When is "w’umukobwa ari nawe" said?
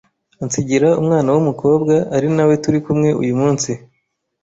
1.35-2.53